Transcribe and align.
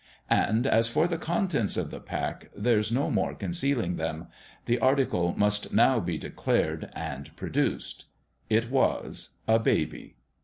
And 0.31 0.65
as 0.65 0.89
for 0.89 1.07
the 1.07 1.19
contents 1.19 1.77
of 1.77 1.91
the 1.91 1.99
pack, 1.99 2.49
there's 2.55 2.91
no 2.91 3.11
more 3.11 3.35
concealing 3.35 3.97
them! 3.97 4.29
The 4.65 4.79
article 4.79 5.35
must 5.37 5.73
now 5.73 5.99
be 5.99 6.17
de 6.17 6.31
clared 6.31 6.89
and 6.95 7.29
produced. 7.35 8.05
It 8.49 8.71
was 8.71 9.35
a 9.47 9.59
baby. 9.59 10.15